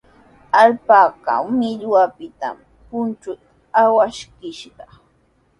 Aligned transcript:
Alpaka 0.61 1.33
millwapitami 1.57 2.65
punchunta 2.87 3.51
awachishqa. 3.81 4.85